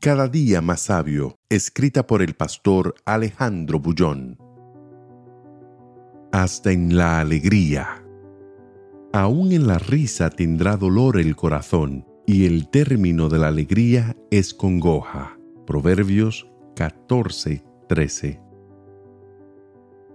[0.00, 4.38] Cada día más sabio, escrita por el pastor Alejandro Bullón.
[6.32, 8.02] Hasta en la alegría.
[9.12, 14.54] Aún en la risa tendrá dolor el corazón, y el término de la alegría es
[14.54, 15.38] congoja.
[15.66, 18.40] Proverbios 14, 13.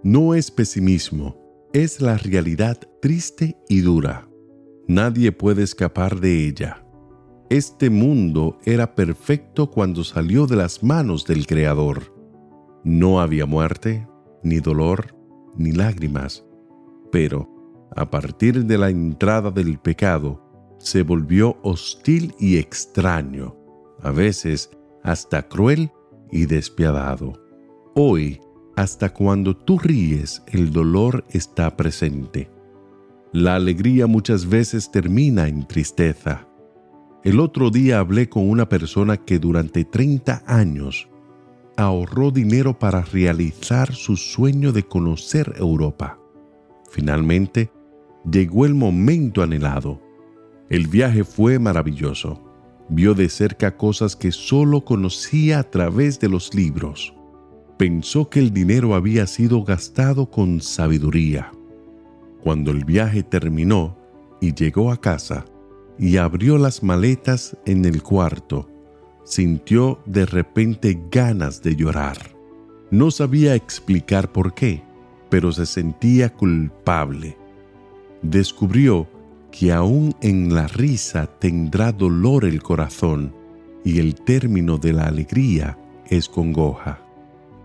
[0.02, 1.36] No es pesimismo,
[1.72, 4.28] es la realidad triste y dura.
[4.88, 6.85] Nadie puede escapar de ella
[7.48, 12.12] este mundo era perfecto cuando salió de las manos del Creador.
[12.82, 14.06] No había muerte,
[14.42, 15.14] ni dolor,
[15.56, 16.44] ni lágrimas.
[17.12, 17.48] Pero,
[17.94, 20.42] a partir de la entrada del pecado,
[20.78, 23.56] se volvió hostil y extraño,
[24.02, 24.70] a veces
[25.02, 25.90] hasta cruel
[26.30, 27.32] y despiadado.
[27.94, 28.40] Hoy,
[28.76, 32.50] hasta cuando tú ríes, el dolor está presente.
[33.32, 36.45] La alegría muchas veces termina en tristeza.
[37.26, 41.08] El otro día hablé con una persona que durante 30 años
[41.76, 46.20] ahorró dinero para realizar su sueño de conocer Europa.
[46.88, 47.72] Finalmente,
[48.30, 50.00] llegó el momento anhelado.
[50.70, 52.40] El viaje fue maravilloso.
[52.90, 57.12] Vio de cerca cosas que solo conocía a través de los libros.
[57.76, 61.50] Pensó que el dinero había sido gastado con sabiduría.
[62.44, 63.98] Cuando el viaje terminó
[64.40, 65.44] y llegó a casa,
[65.98, 68.68] y abrió las maletas en el cuarto.
[69.24, 72.16] Sintió de repente ganas de llorar.
[72.90, 74.82] No sabía explicar por qué,
[75.28, 77.36] pero se sentía culpable.
[78.22, 79.08] Descubrió
[79.50, 83.34] que aún en la risa tendrá dolor el corazón
[83.84, 87.05] y el término de la alegría es congoja.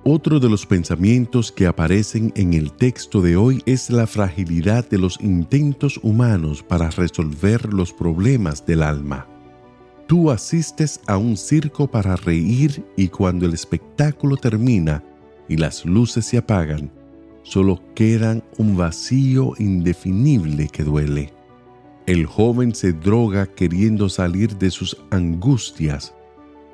[0.04, 4.98] Otro de los pensamientos que aparecen en el texto de hoy es la fragilidad de
[4.98, 9.28] los intentos humanos para resolver los problemas del alma.
[10.08, 15.04] Tú asistes a un circo para reír y cuando el espectáculo termina
[15.48, 16.92] y las luces se apagan,
[17.44, 21.32] solo quedan un vacío indefinible que duele.
[22.08, 26.16] El joven se droga queriendo salir de sus angustias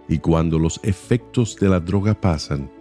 [0.08, 2.72] y cuando los efectos de la droga pasan,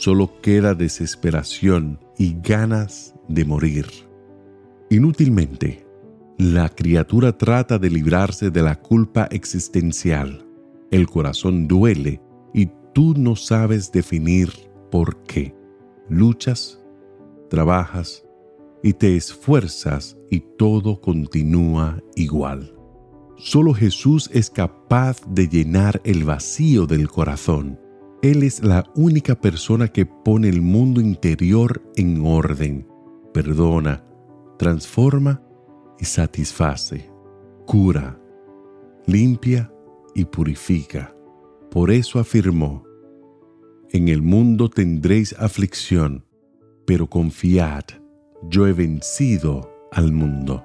[0.00, 3.86] solo queda desesperación y ganas de morir.
[4.88, 5.86] Inútilmente,
[6.38, 10.46] la criatura trata de librarse de la culpa existencial.
[10.90, 12.22] El corazón duele
[12.54, 14.50] y tú no sabes definir
[14.90, 15.54] por qué.
[16.08, 16.82] Luchas,
[17.50, 18.24] trabajas
[18.82, 22.74] y te esfuerzas y todo continúa igual.
[23.36, 27.78] Solo Jesús es capaz de llenar el vacío del corazón
[28.22, 32.86] él es la única persona que pone el mundo interior en orden,
[33.32, 34.04] perdona,
[34.58, 35.42] transforma
[35.98, 37.10] y satisface,
[37.66, 38.20] cura,
[39.06, 39.72] limpia
[40.14, 41.14] y purifica.
[41.70, 42.84] Por eso afirmó,
[43.90, 46.26] en el mundo tendréis aflicción,
[46.84, 47.84] pero confiad,
[48.50, 50.62] yo he vencido al mundo.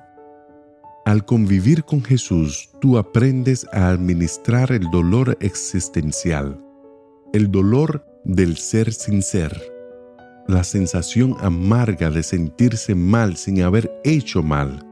[1.06, 6.65] Al convivir con Jesús, tú aprendes a administrar el dolor existencial
[7.34, 9.76] el dolor del ser sin ser,
[10.48, 14.86] la sensación amarga de sentirse mal sin haber hecho mal.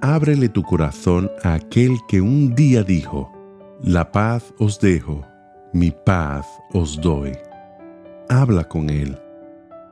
[0.00, 3.32] Ábrele tu corazón a aquel que un día dijo,
[3.80, 5.24] La paz os dejo,
[5.72, 7.32] mi paz os doy.
[8.28, 9.16] Habla con él.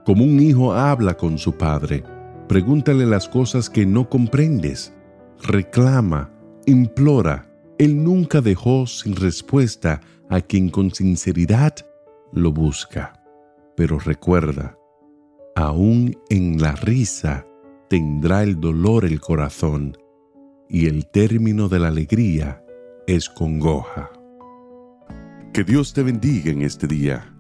[0.05, 2.03] Como un hijo habla con su padre,
[2.49, 4.93] pregúntale las cosas que no comprendes.
[5.43, 6.31] Reclama,
[6.67, 7.47] implora.
[7.79, 11.75] Él nunca dejó sin respuesta a quien con sinceridad
[12.33, 13.23] lo busca.
[13.77, 14.77] Pero recuerda,
[15.55, 17.47] aún en la risa
[17.89, 19.97] tendrá el dolor el corazón,
[20.69, 22.65] y el término de la alegría
[23.07, 24.11] es congoja.
[25.53, 27.33] Que Dios te bendiga en este día.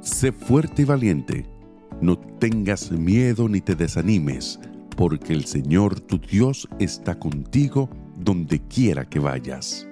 [0.00, 1.46] Sé fuerte y valiente.
[2.00, 4.60] No tengas miedo ni te desanimes,
[4.96, 9.87] porque el Señor tu Dios está contigo donde quiera que vayas.